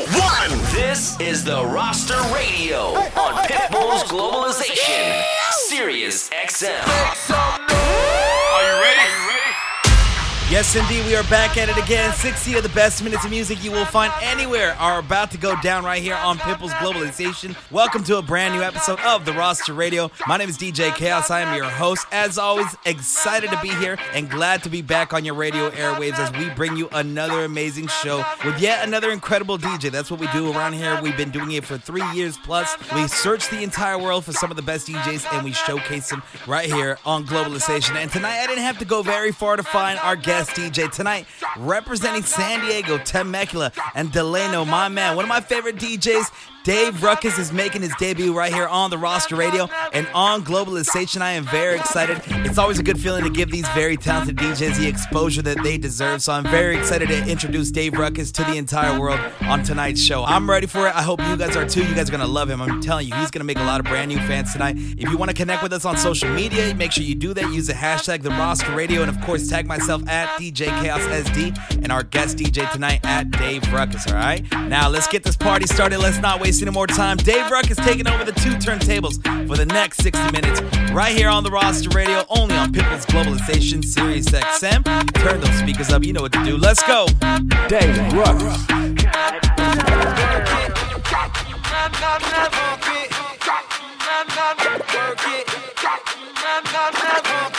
[0.00, 0.58] one.
[0.72, 5.22] This is the Roster Radio on Pitbull's Globalization,
[5.68, 7.73] Sirius XM.
[10.54, 12.12] Yes, indeed, we are back at it again.
[12.12, 15.60] 60 of the best minutes of music you will find anywhere are about to go
[15.62, 17.56] down right here on Pitbull's Globalization.
[17.72, 20.12] Welcome to a brand new episode of the Roster Radio.
[20.28, 21.28] My name is DJ Chaos.
[21.28, 22.06] I am your host.
[22.12, 26.20] As always, excited to be here and glad to be back on your radio airwaves
[26.20, 29.90] as we bring you another amazing show with yet another incredible DJ.
[29.90, 31.00] That's what we do around here.
[31.02, 32.76] We've been doing it for three years plus.
[32.94, 36.22] We search the entire world for some of the best DJs and we showcase them
[36.46, 37.96] right here on Globalization.
[37.96, 41.26] And tonight, I didn't have to go very far to find our guest DJ tonight,
[41.56, 46.30] representing San Diego, Temecula, and Delano, my man, one of my favorite DJs.
[46.64, 51.20] Dave Rukus is making his debut right here on the roster radio and on Globalization.
[51.20, 52.22] I am very excited.
[52.26, 55.76] It's always a good feeling to give these very talented DJs the exposure that they
[55.76, 56.22] deserve.
[56.22, 60.24] So I'm very excited to introduce Dave Rukus to the entire world on tonight's show.
[60.24, 60.96] I'm ready for it.
[60.96, 61.84] I hope you guys are too.
[61.84, 62.62] You guys are going to love him.
[62.62, 64.76] I'm telling you, he's going to make a lot of brand new fans tonight.
[64.78, 67.52] If you want to connect with us on social media, make sure you do that.
[67.52, 71.82] Use the hashtag the roster radio and of course tag myself at DJ Chaos SD
[71.82, 74.06] and our guest DJ tonight at Dave Rukus.
[74.08, 74.44] All right.
[74.68, 75.98] Now let's get this party started.
[75.98, 77.16] Let's not waste any more time.
[77.16, 80.60] Dave Rukus taking over the two turntables for the next 60 minutes
[80.92, 84.84] right here on the roster radio, only on Pitbull's Globalization Sirius XM.
[85.14, 86.04] Turn those speakers up.
[86.04, 86.56] You know what to do.
[86.56, 87.06] Let's go.
[87.68, 88.40] Dave Ruck.
[96.74, 97.53] Joanna,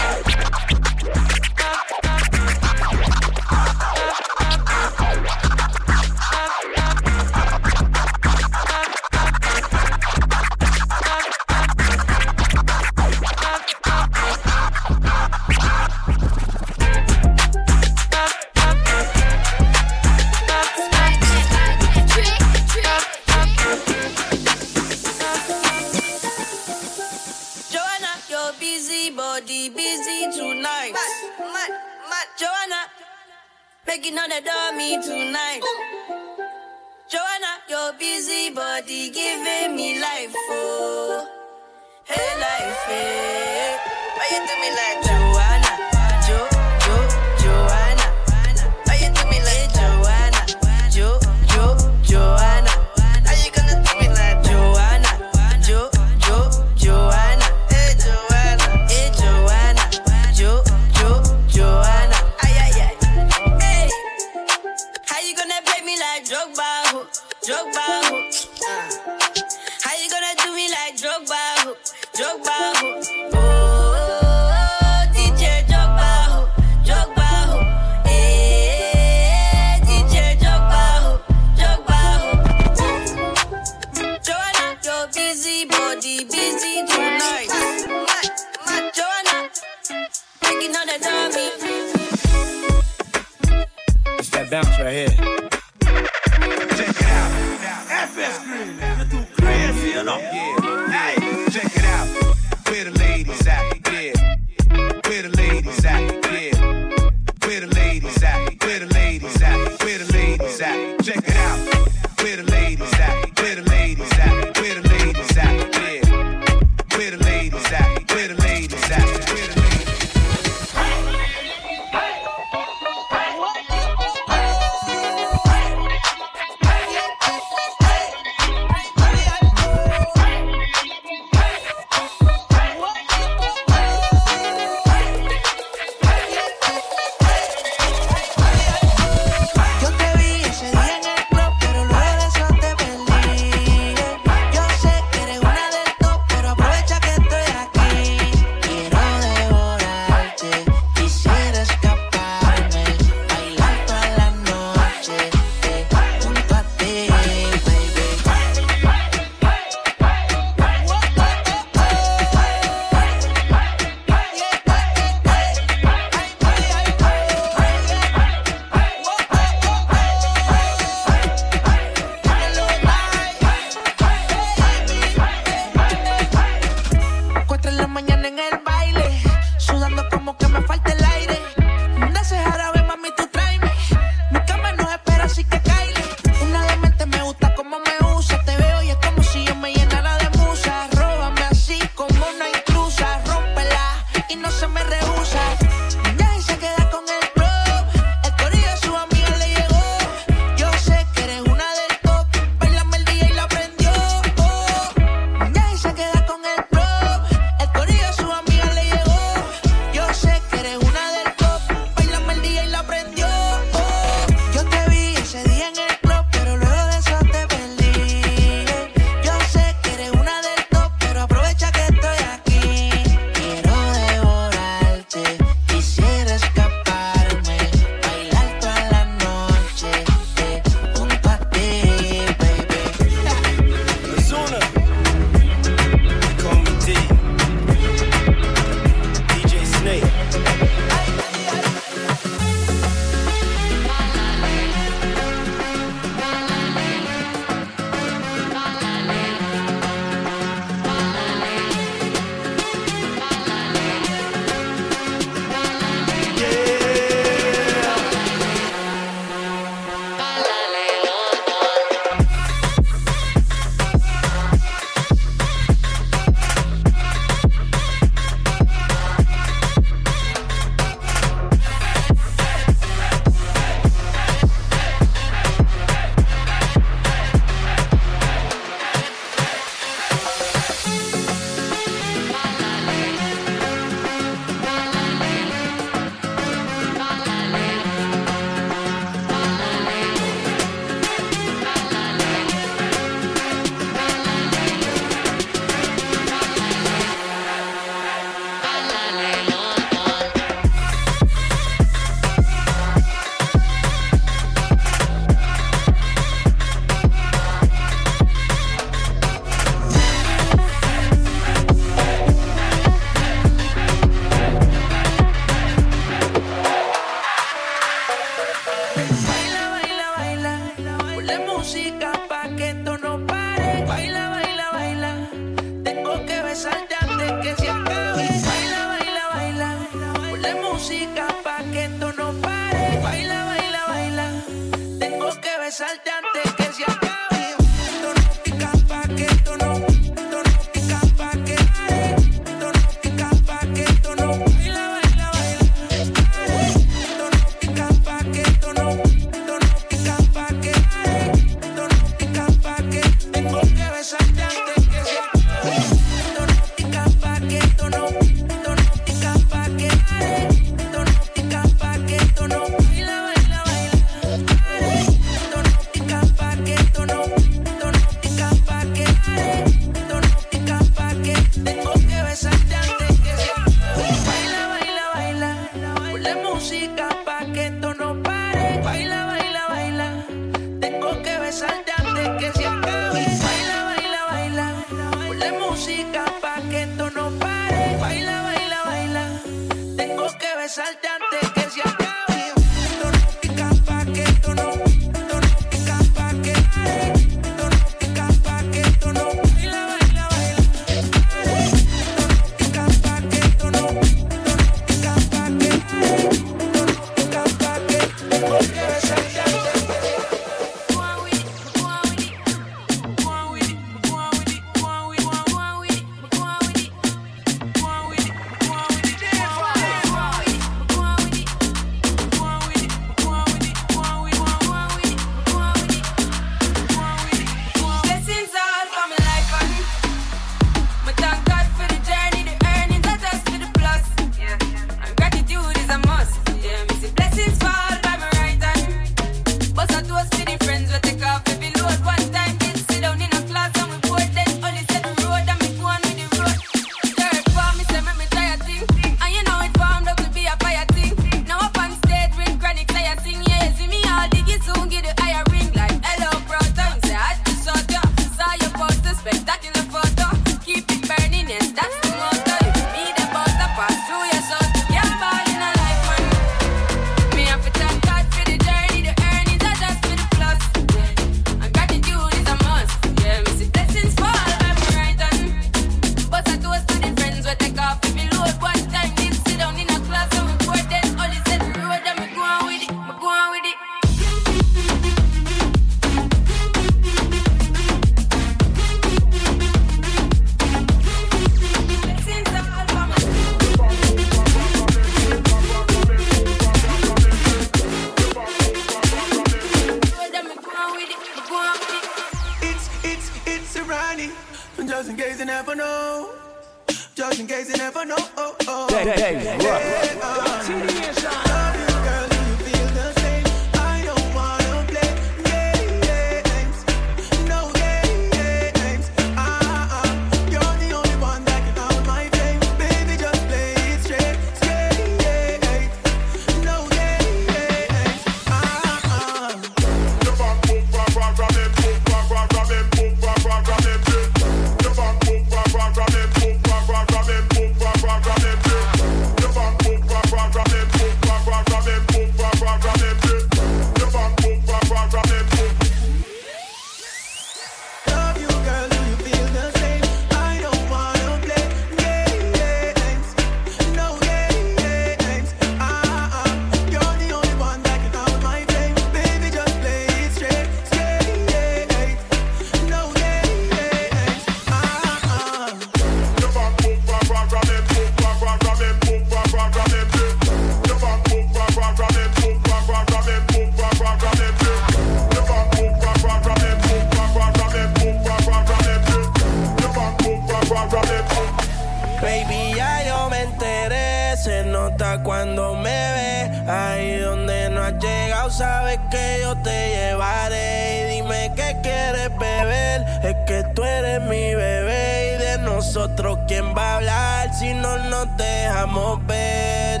[585.38, 591.02] cuando me ves ahí donde no has llegado, sabes que yo te llevaré.
[591.02, 595.36] Y dime qué quieres beber, es que tú eres mi bebé.
[595.36, 600.00] Y de nosotros, ¿quién va a hablar si no nos dejamos ver?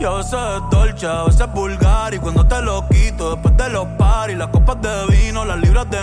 [0.00, 2.12] Yo a veces es dolce, a veces vulgar.
[2.12, 5.88] Y cuando te lo quito, después de los paris, las copas de vino, las libras
[5.88, 5.98] de.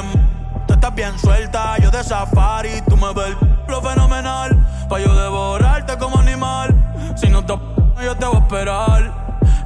[0.65, 2.81] Tú estás bien suelta, yo de safari.
[2.87, 3.35] Tú me ves
[3.67, 6.73] lo fenomenal, pa' yo devorarte como animal.
[7.17, 9.11] Si no te yo te voy a esperar.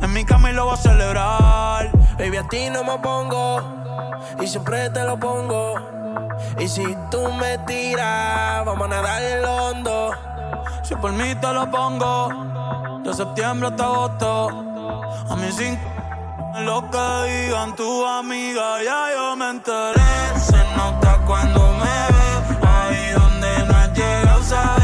[0.02, 1.92] En mi cama y lo voy a celebrar.
[2.18, 3.62] Baby, a ti no me pongo.
[4.42, 5.76] Y siempre te lo pongo.
[6.60, 10.12] Y si tú me tiras, vamos a nadar el hondo.
[10.84, 13.02] Si por mí te lo pongo.
[13.04, 14.50] De septiembre hasta agosto.
[15.30, 15.80] A mí sin
[16.66, 20.40] lo que digan tu amiga, ya yo me enteré.
[20.40, 22.68] Se nota cuando me ve.
[22.68, 24.75] Ahí donde no has llegado,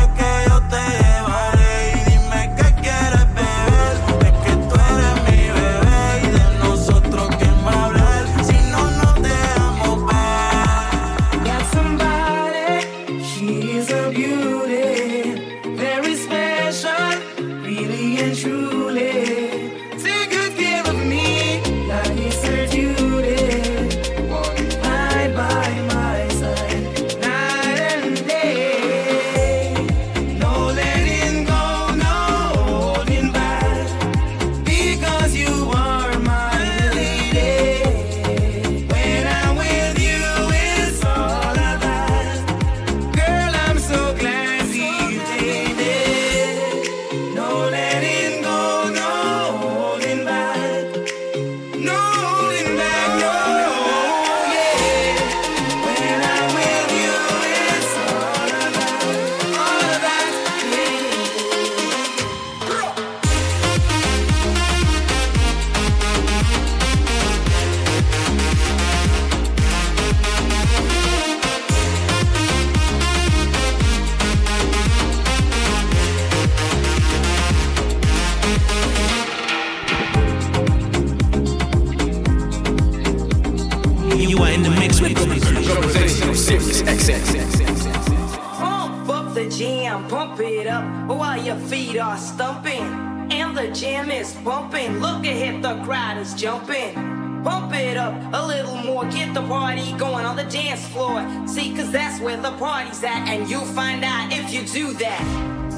[96.41, 96.95] jump in.
[97.43, 101.23] Pump it up a little more, get the party going on the dance floor.
[101.47, 105.70] See, cause that's where the party's at, and you'll find out if you do that.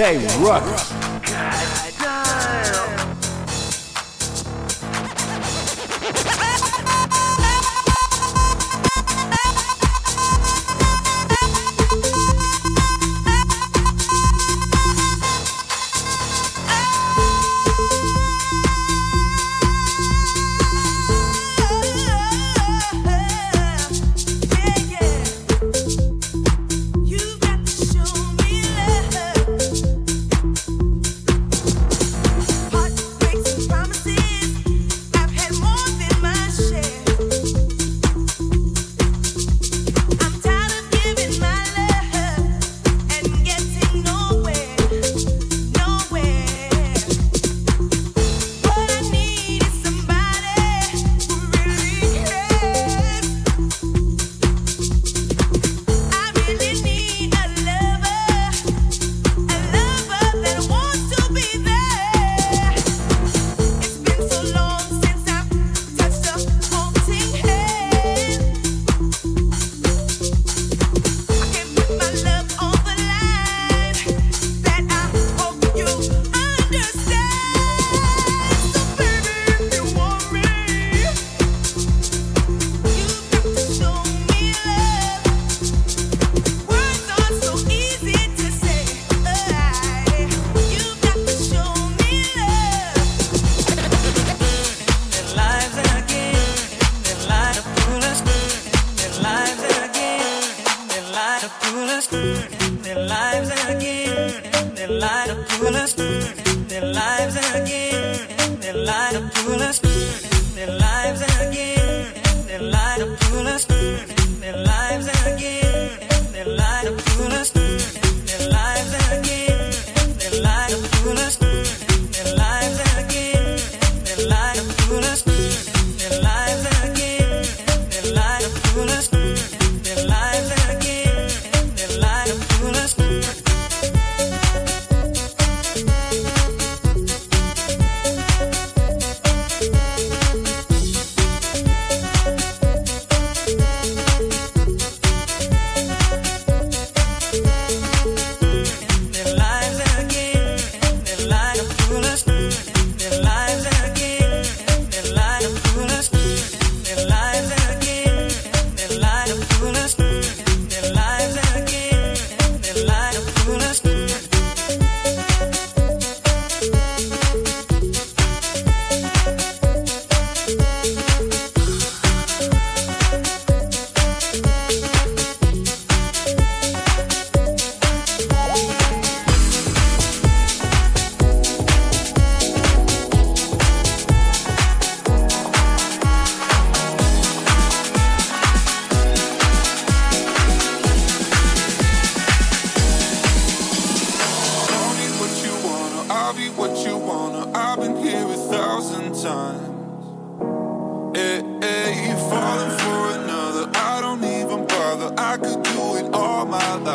[0.00, 0.99] Day Ruckus.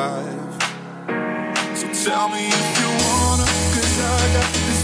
[0.06, 1.78] My life.
[1.78, 4.75] So tell me if you wanna, cause I got this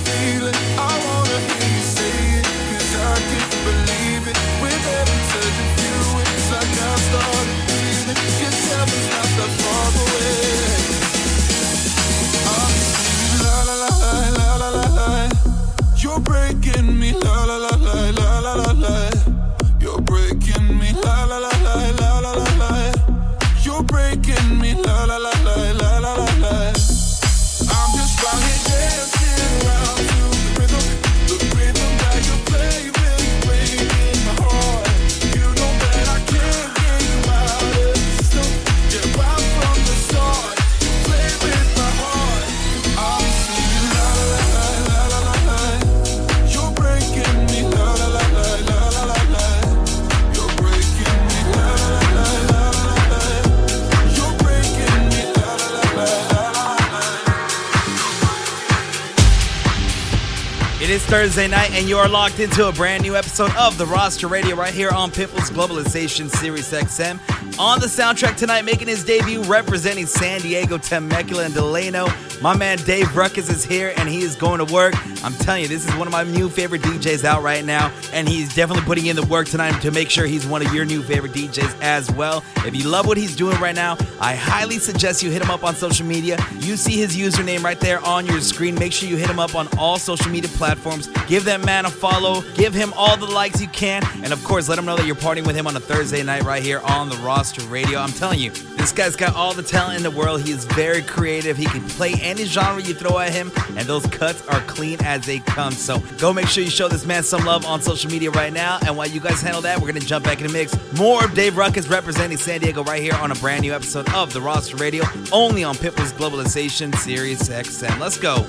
[61.12, 64.56] Thursday night, and you are locked into a brand new episode of the Roster Radio
[64.56, 67.20] right here on Pitbull's Globalization Sirius XM.
[67.60, 72.08] On the soundtrack tonight, making his debut, representing San Diego, Temecula, and Delano.
[72.42, 74.96] My man Dave Rukus is here, and he is going to work.
[75.24, 78.28] I'm telling you, this is one of my new favorite DJs out right now, and
[78.28, 81.04] he's definitely putting in the work tonight to make sure he's one of your new
[81.04, 82.44] favorite DJs as well.
[82.66, 85.64] If you love what he's doing right now, I highly suggest you hit him up
[85.64, 86.44] on social media.
[86.62, 88.74] You see his username right there on your screen.
[88.74, 91.10] Make sure you hit him up on all social media platforms.
[91.28, 92.42] Give that man a follow.
[92.56, 94.02] Give him all the likes you can.
[94.24, 96.42] And of course, let him know that you're partying with him on a Thursday night
[96.42, 98.00] right here on the roster radio.
[98.00, 100.42] I'm telling you, this guy's got all the talent in the world.
[100.42, 101.56] He is very creative.
[101.56, 105.24] He can play any genre you throw at him, and those cuts are clean as
[105.24, 105.72] they come.
[105.72, 108.80] So go make sure you show this man some love on social media right now.
[108.86, 110.76] And while you guys handle that, we're going to jump back in the mix.
[110.98, 114.34] More of Dave Rukus representing San Diego right here on a brand new episode of
[114.34, 118.00] the roster radio, only on Pitbull's Globalization Sirius XM.
[118.00, 118.48] Let's go.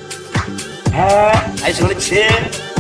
[0.95, 2.72] I just want to chill.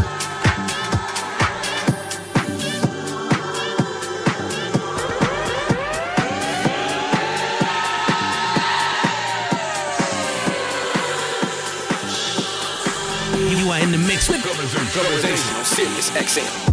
[14.92, 16.71] Globalization on Sirius XM.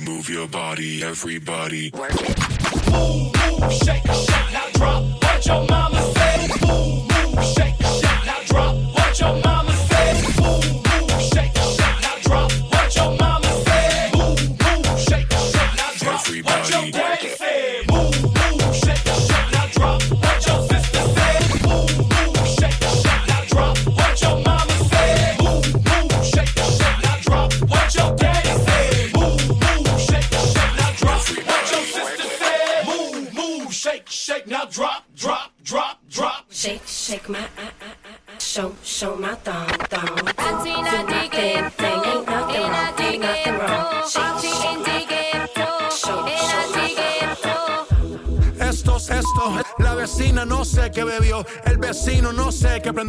[0.00, 1.90] move your body, everybody.
[1.94, 2.38] Work it.
[2.90, 6.19] Move, move, shake, shake, now drop what your mama said.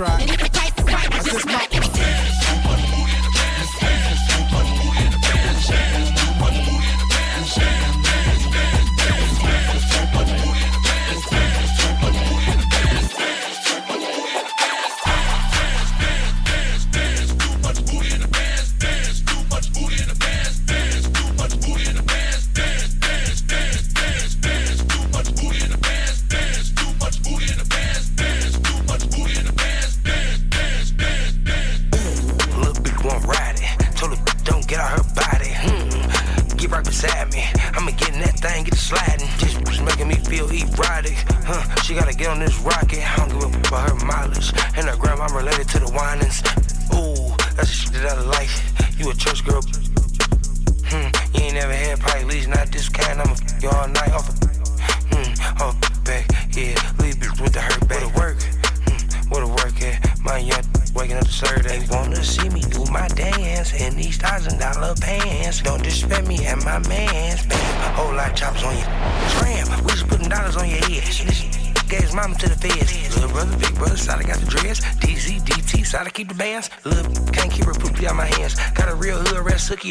[0.00, 0.24] try.
[0.24, 1.59] This just my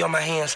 [0.09, 0.55] my hands.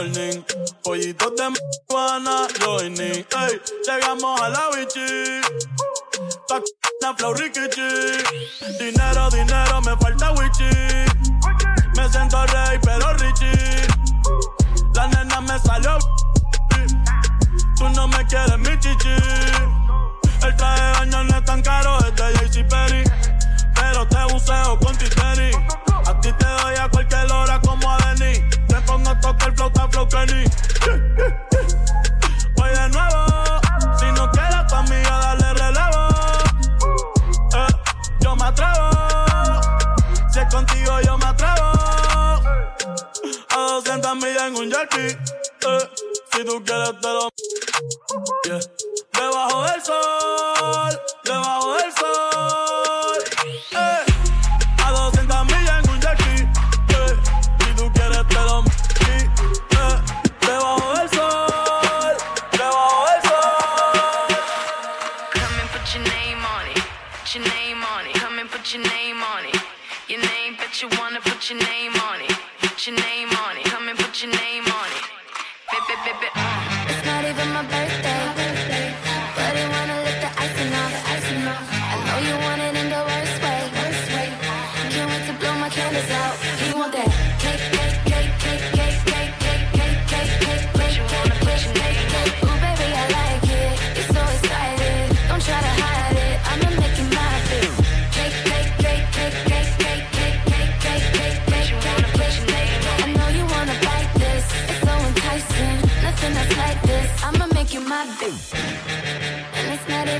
[0.00, 0.42] morning.
[0.82, 3.24] Pollitos de marihuana, loining.
[3.42, 5.40] Ey, llegamos a la bichi.
[7.02, 7.88] La flow rikichi.
[8.78, 10.70] Dinero, dinero, me falta wichi.
[11.96, 13.86] Me siento rey, pero richie.
[14.94, 15.98] La nena me salió.
[17.76, 19.16] Tú no me quieres, mi chichi.
[20.42, 23.04] El traje de baño no es tan caro, este JC Perry.
[23.74, 25.50] Pero te buceo con Titeri.
[26.06, 26.49] A ti te
[29.80, 30.44] está Flow Kenny.
[32.56, 33.26] Voy de nuevo.
[33.98, 36.08] Si no quieres tu amiga, dale relevo.
[37.54, 37.72] Eh,
[38.20, 38.90] yo me atrevo.
[40.32, 41.72] Si es contigo, yo me atrevo.
[43.50, 45.16] A 200 millas en un jerky.
[45.66, 45.90] Eh,
[46.32, 47.28] si tú quieres, te lo.
[48.44, 48.60] Yeah.
[49.12, 51.00] Debajo del sol.
[51.24, 51.79] Debajo del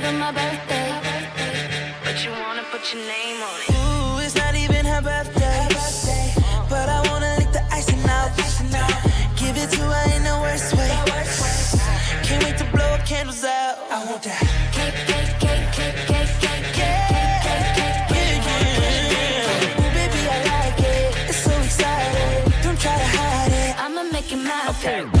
[0.01, 0.89] than my birthday.
[2.03, 3.69] But you wanna put your name on it.
[3.71, 5.57] Ooh, it's not even her birthday.
[5.61, 6.25] Her birthday.
[6.69, 8.31] But I wanna lick the icing out.
[9.41, 10.91] Give it to her in the worst way.
[12.23, 13.75] Can't wait to blow up candles out.
[13.91, 14.41] I want that.
[14.75, 17.01] Cake, cake, cake, cake, cake, cake, cake.
[22.81, 23.83] Try to hide it.
[23.83, 25.20] I'ma make it my okay.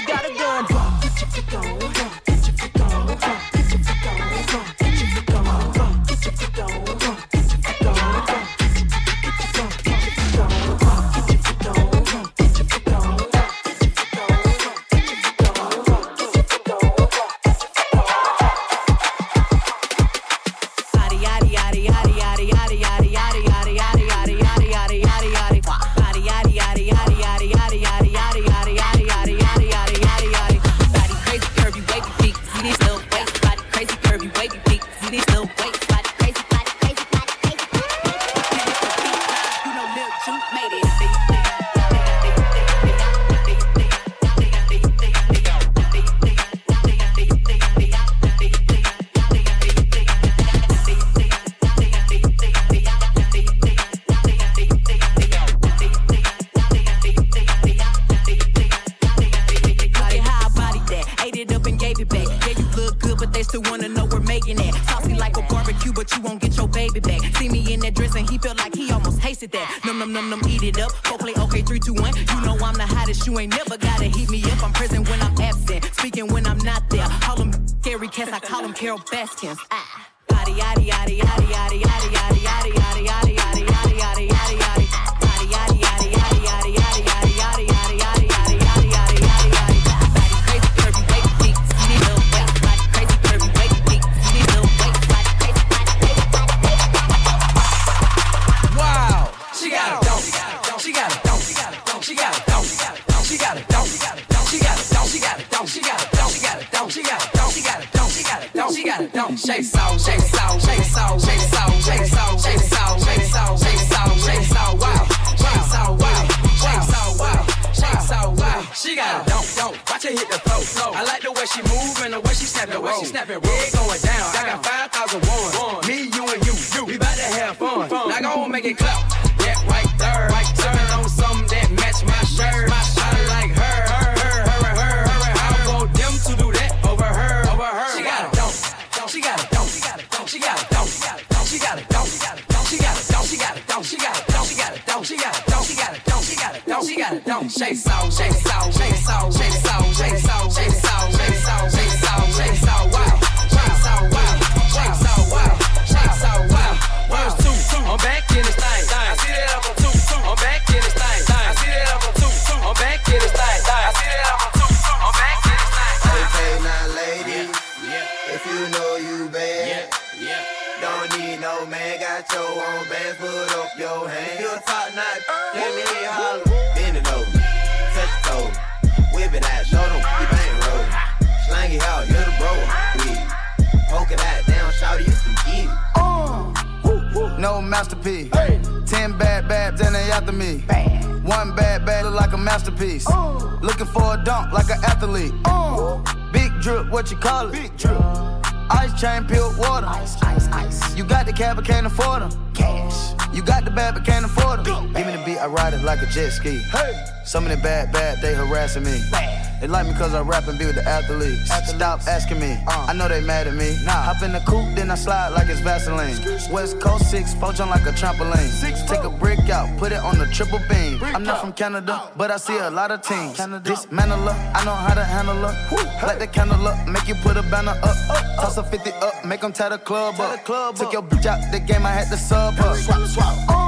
[205.41, 206.59] I ride it like a jet ski.
[206.71, 206.93] Hey.
[207.25, 209.01] Some of the bad, bad, they harassing me.
[209.09, 209.59] Bad.
[209.59, 211.49] They like me cause I rap and be with the athletes.
[211.49, 211.73] athletes.
[211.75, 212.85] Stop asking me, uh.
[212.89, 213.75] I know they mad at me.
[213.83, 213.91] Nah.
[213.91, 216.15] Hop in the coupe, then I slide like it's Vaseline.
[216.51, 218.49] West Coast 6, poach on like a trampoline.
[218.49, 220.99] Six, Take a brick out, put it on the triple beam.
[221.01, 223.37] I'm not from Canada, but I see a lot of teams.
[223.63, 226.05] Dismantle her, I know how to handle her.
[226.05, 227.97] Light the candle up, make you put a banner up.
[228.37, 230.43] Toss a 50 up, make them tie the club up.
[230.75, 232.77] Took your bitch out the game, I had to sub up.
[232.77, 233.60] Swap, swap.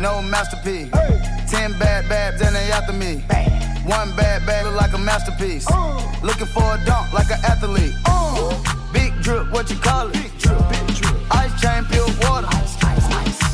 [0.00, 0.90] No masterpiece.
[1.50, 3.22] Ten bad babs and they after me.
[3.84, 5.66] One bad bad look like a masterpiece.
[6.22, 7.94] Looking for a dunk like an athlete.
[8.92, 10.16] Big drip, what you call it?
[11.30, 12.48] Ice chain, pure water.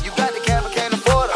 [0.03, 1.29] You got the cab, but can't afford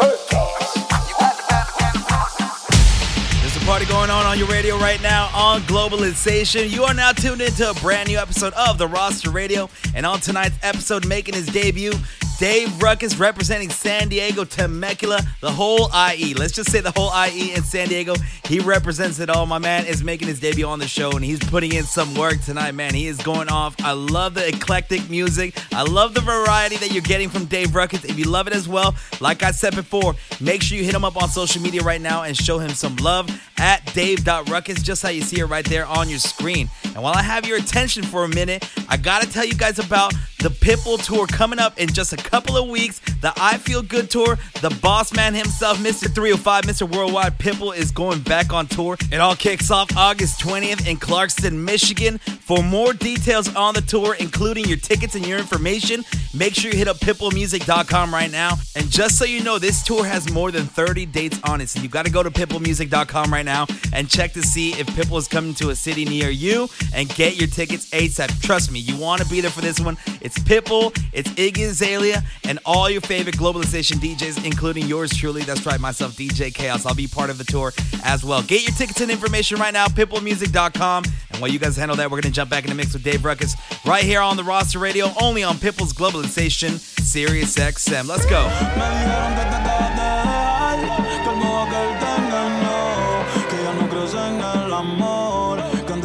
[3.40, 6.70] There's a party going on on your radio right now on Globalization.
[6.70, 9.68] You are now tuned into a brand new episode of the Roster Radio.
[9.94, 11.92] And on tonight's episode, making his debut,
[12.40, 16.32] Dave Rukus representing San Diego, Temecula, the whole IE.
[16.32, 18.14] Let's just say the whole IE in San Diego.
[18.46, 19.44] He represents it all.
[19.44, 22.40] My man is making his debut on the show and he's putting in some work
[22.40, 22.94] tonight, man.
[22.94, 23.76] He is going off.
[23.80, 25.54] I love the eclectic music.
[25.70, 28.06] I love the variety that you're getting from Dave Rukus.
[28.06, 31.04] If you love it as well, like I said before, make sure you hit him
[31.04, 33.28] up on social media right now and show him some love
[33.58, 36.70] at dave.rukus, just how you see it right there on your screen.
[36.84, 40.14] And while I have your attention for a minute, I gotta tell you guys about
[40.40, 43.00] the Pitbull tour coming up in just a couple of weeks.
[43.20, 46.12] The I Feel Good tour, the boss man himself, Mr.
[46.12, 46.90] 305, Mr.
[46.90, 48.96] Worldwide Pitbull is going back on tour.
[49.12, 52.18] It all kicks off August 20th in Clarkston, Michigan.
[52.18, 56.78] For more details on the tour, including your tickets and your information, make sure you
[56.78, 58.56] hit up pitbullmusic.com right now.
[58.74, 61.68] And just so you know, this tour has more than 30 dates on it.
[61.68, 65.28] So you gotta go to pitbullmusic.com right now and check to see if Pitbull is
[65.28, 68.40] coming to a city near you and get your tickets ASAP.
[68.42, 69.96] Trust me, you wanna be there for this one.
[70.20, 75.42] It's Pitbull, it's Iggy Azalea, and all your favorite globalization DJs, including yours truly.
[75.42, 76.86] That's right, myself, DJ Chaos.
[76.86, 77.72] I'll be part of the tour
[78.04, 78.42] as well.
[78.42, 81.04] Get your tickets and information right now, pitbullmusic.com.
[81.30, 83.24] And while you guys handle that, we're gonna jump back in the mix with Dave
[83.24, 83.54] Rukus
[83.86, 88.06] right here on the roster radio, only on Pitbull's Globalization, Sirius XM.
[88.06, 88.48] Let's go.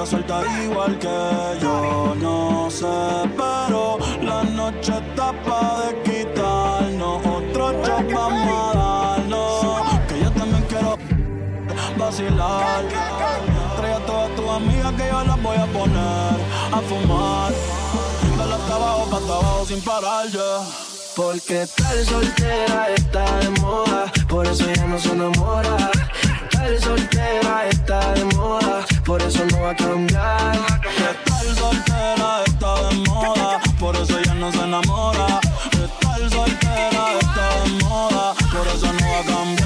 [0.06, 2.14] Suelta igual que yo.
[2.14, 2.70] No
[12.16, 16.40] Trae a todas tus amigas que yo las voy a poner
[16.72, 17.52] a fumar.
[18.38, 20.62] Dale hasta abajo, pa' hasta abajo sin parar, ya.
[21.14, 25.92] Porque tal soltera está de moda, por eso ya no se enamora.
[26.52, 30.58] Tal soltera está de moda, por eso no va a cambiar.
[31.26, 35.42] Tal soltera está de moda, por eso ya no se enamora.
[36.00, 39.65] Tal soltera está de moda, por eso no va a cambiar.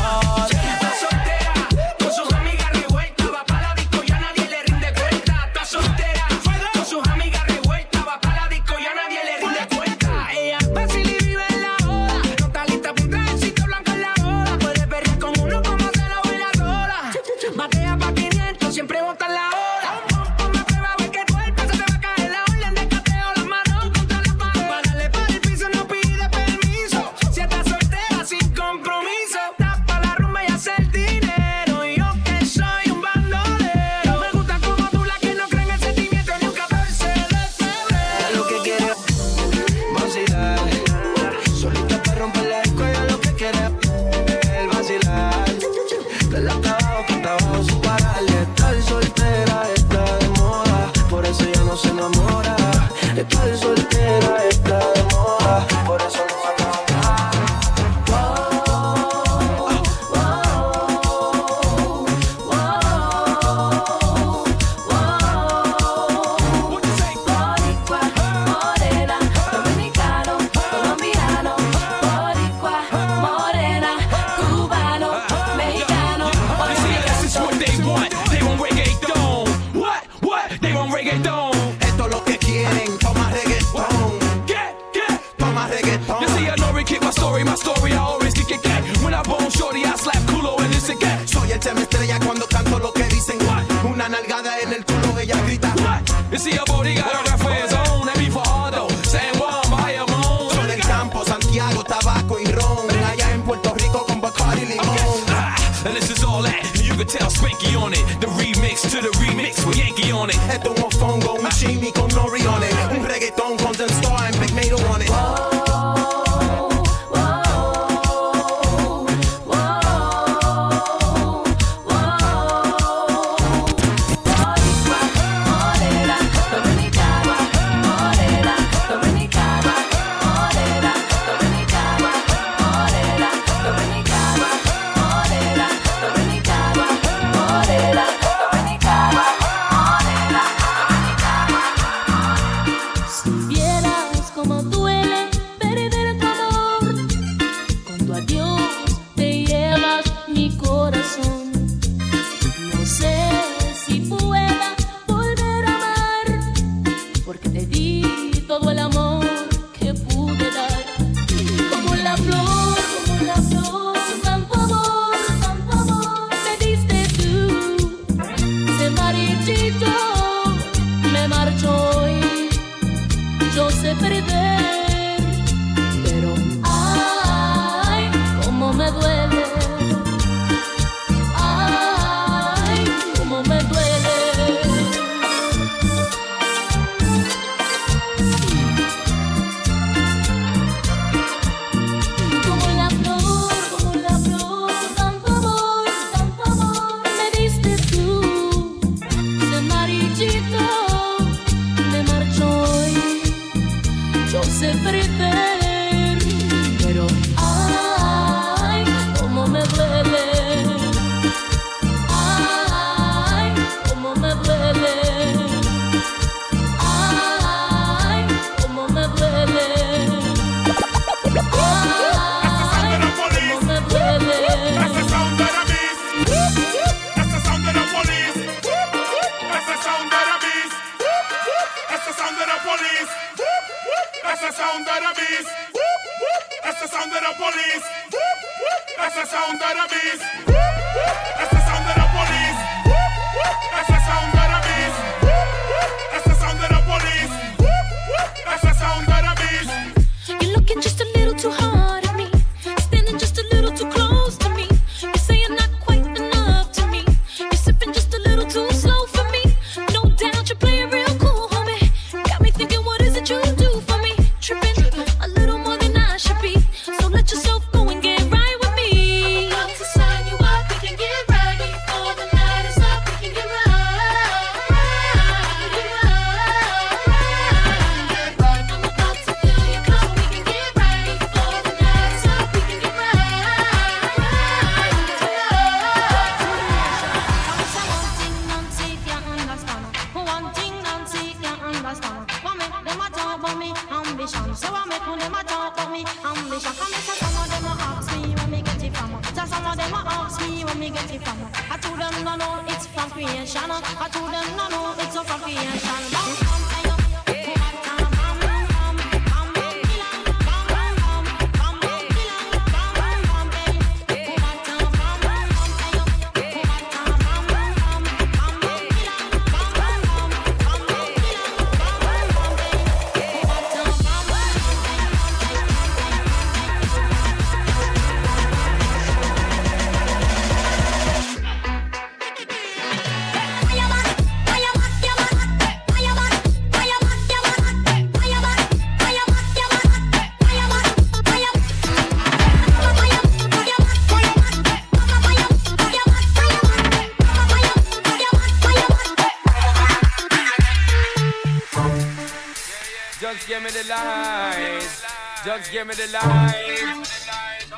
[355.72, 357.06] give me the light.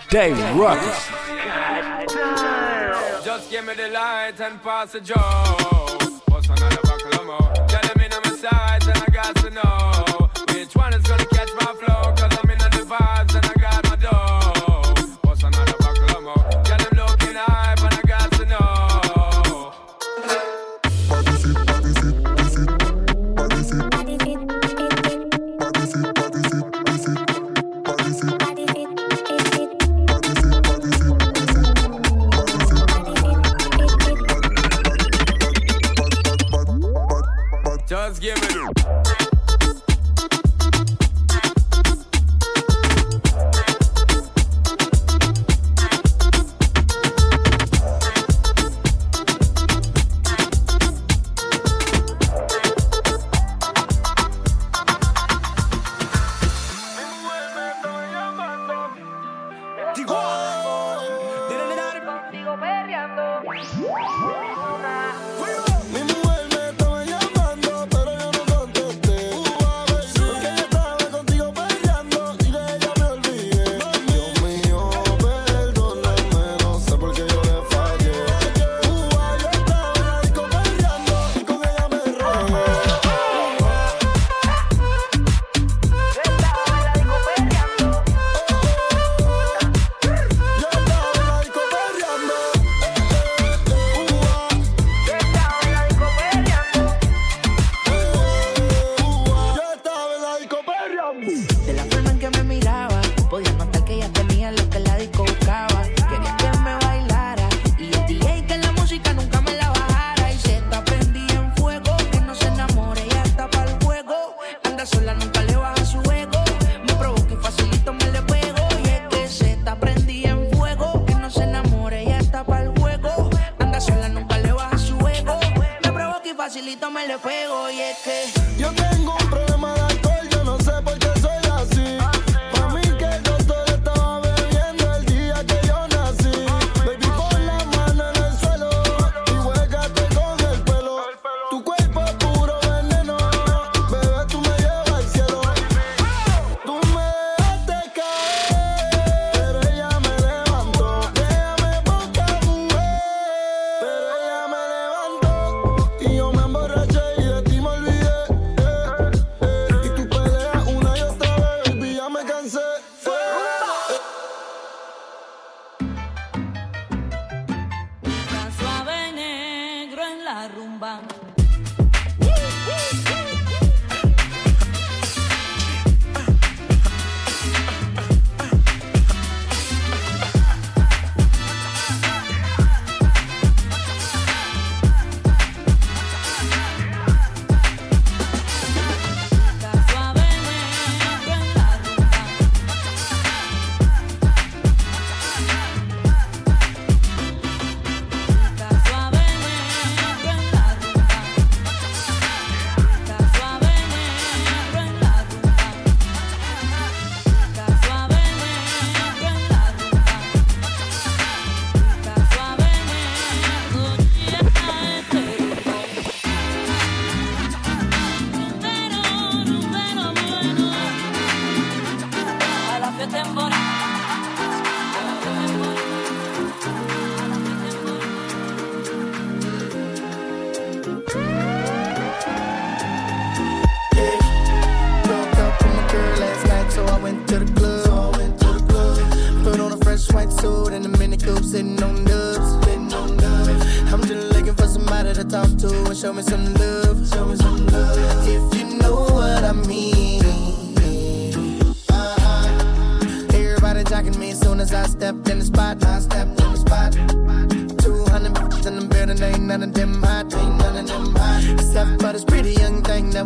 [0.09, 1.09] Dave Rukus.
[3.25, 5.80] Just give me the light and pass the joke.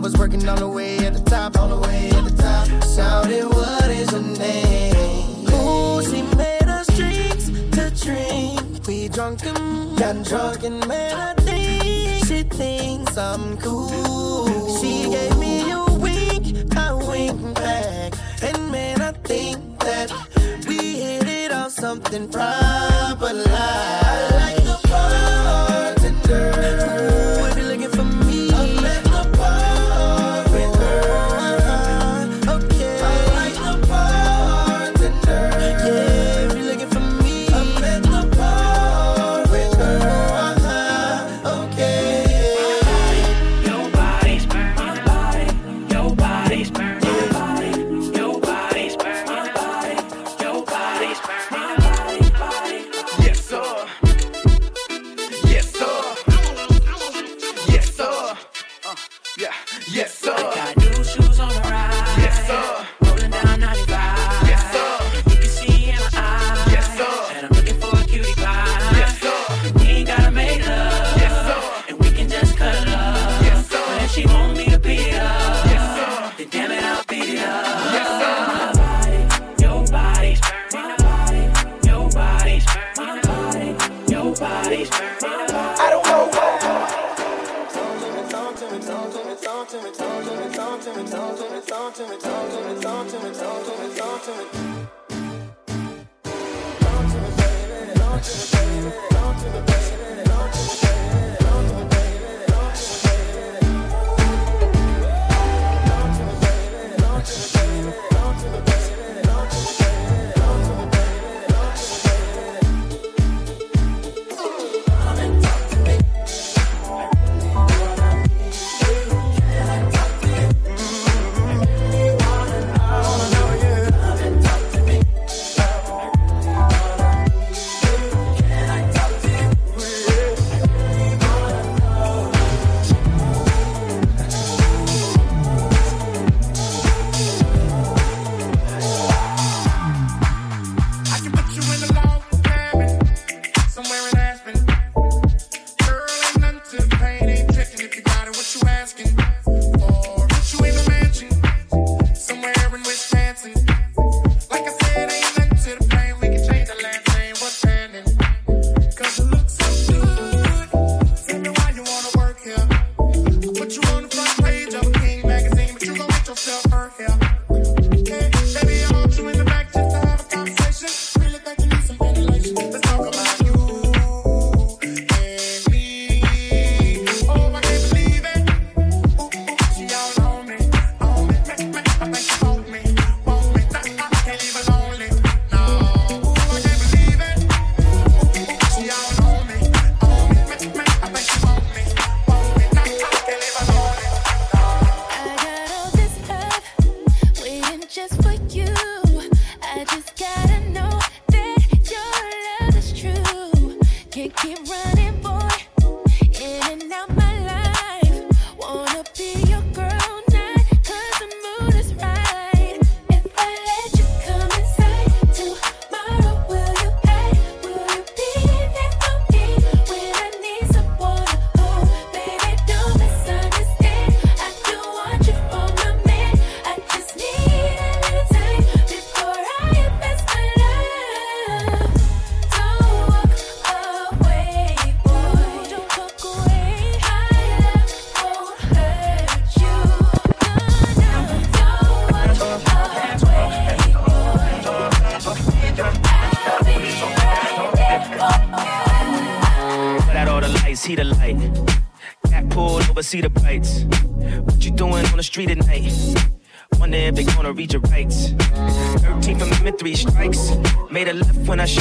[0.06, 2.68] was working all the way at the top, all the way at the top.
[2.96, 5.48] Shouted, what is her name?
[5.50, 7.46] Ooh, she made us drinks
[7.76, 8.86] to drink.
[8.86, 14.78] We drunk and got drunk and man, I think she thinks I'm cool.
[14.80, 20.12] She gave me a wink, I wink back, and man, I think that
[20.68, 24.05] we hit it on something proper like.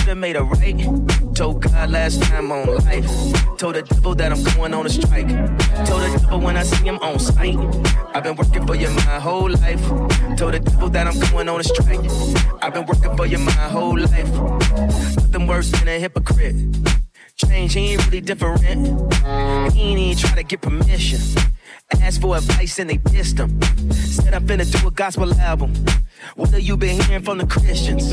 [0.05, 1.35] Should've made a right.
[1.35, 3.57] Told God last time on life.
[3.57, 5.29] Told the devil that I'm going on a strike.
[5.87, 7.57] Told the devil when I see him on sight.
[8.15, 9.81] I've been working for you my whole life.
[10.37, 12.05] Told the devil that I'm going on a strike.
[12.61, 14.31] I've been working for you my whole life.
[15.17, 16.57] Nothing worse than a hypocrite.
[17.37, 19.15] Change, he ain't really different.
[19.73, 21.21] He ain't even try to get permission.
[21.93, 23.61] Asked for advice and they pissed him.
[23.93, 25.73] Said I'm finna do a gospel album.
[26.35, 28.11] What have you been hearing from the Christians?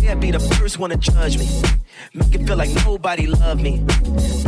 [0.00, 1.48] They'll be the first one to judge me.
[2.14, 3.84] Make it feel like nobody loved me.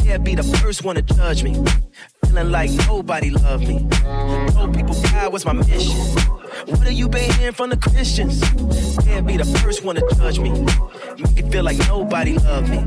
[0.05, 1.55] They'll be the first one to judge me.
[2.25, 3.87] Feeling like nobody loved me.
[4.53, 5.97] Told people God was my mission.
[6.67, 8.41] What have you been hearing from the Christians?
[9.05, 10.51] They'll be the first one to judge me.
[11.19, 12.79] Make it feel like nobody loved me.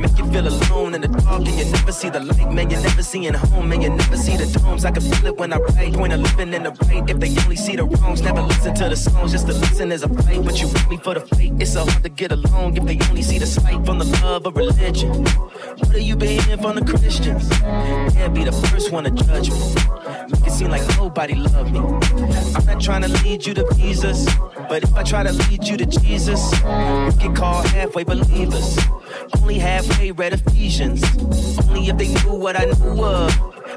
[0.00, 2.52] Make you feel alone in the dark and you never see the light.
[2.52, 3.68] Man, you never see it home.
[3.68, 4.84] Man, you never see the domes.
[4.84, 5.94] I can feel it when I write.
[5.94, 7.08] Point of living in the right.
[7.08, 9.32] If they only see the wrongs, never listen to the songs.
[9.32, 10.44] Just to listen is a fight.
[10.44, 11.52] But you want me for the fight.
[11.58, 14.46] It's so hard to get along if they only see the spite from the love
[14.46, 15.10] of religion.
[15.78, 17.48] What are you hearing from the Christians?
[18.14, 19.58] They'll be the first one to judge me.
[20.30, 21.80] Make it seem like nobody loved me.
[21.80, 24.26] I'm not trying to lead you to Jesus,
[24.68, 28.78] but if I try to lead you to Jesus, we get called halfway believers.
[29.40, 31.02] Only halfway read Ephesians.
[31.68, 33.57] Only if they knew what I knew of.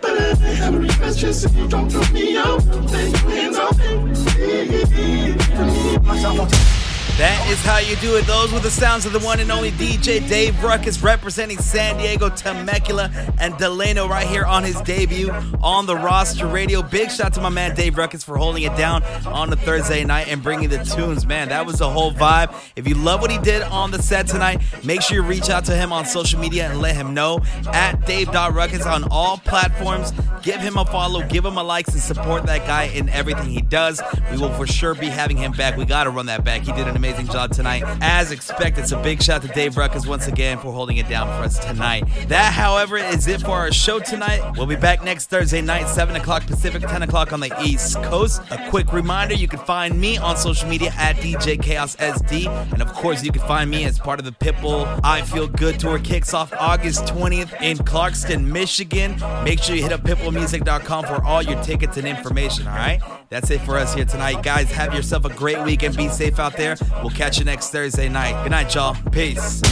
[0.00, 2.60] But I have a request, just don't throw me out.
[2.88, 5.34] Then your hands off me.
[5.54, 6.79] For me, myself,
[7.20, 8.26] That is how you do it.
[8.26, 12.30] Those were the sounds of the one and only DJ Dave Rukus representing San Diego,
[12.30, 15.30] Temecula, and Delano right here on his debut
[15.62, 16.80] on the roster radio.
[16.80, 20.28] Big shout to my man Dave Rukus for holding it down on the Thursday night
[20.28, 21.26] and bringing the tunes.
[21.26, 22.54] Man, that was the whole vibe.
[22.74, 25.66] If you love what he did on the set tonight, make sure you reach out
[25.66, 30.14] to him on social media and let him know at Dave.Rukus on all platforms.
[30.42, 33.60] Give him a follow, give him a likes, and support that guy in everything he
[33.60, 34.00] does.
[34.32, 35.76] We will for sure be having him back.
[35.76, 36.62] We got to run that back.
[36.62, 38.86] He did an amazing job tonight, as expected.
[38.86, 42.04] So big shout to Dave Rukus once again for holding it down for us tonight.
[42.28, 44.40] That, however, is it for our show tonight.
[44.56, 48.42] We'll be back next Thursday night, 7 o'clock Pacific, 10 o'clock on the East Coast.
[48.50, 52.46] A quick reminder you can find me on social media at DJ Chaos SD.
[52.72, 55.80] And of course, you can find me as part of the Pitbull I Feel Good
[55.80, 55.98] tour.
[55.98, 59.20] Kicks off August 20th in Clarkston, Michigan.
[59.42, 63.19] Make sure you hit up pitbullmusic.com for all your tickets and information, all right?
[63.30, 64.42] That's it for us here tonight.
[64.42, 66.76] Guys, have yourself a great week and be safe out there.
[67.00, 68.42] We'll catch you next Thursday night.
[68.42, 68.96] Good night, y'all.
[69.12, 69.62] Peace.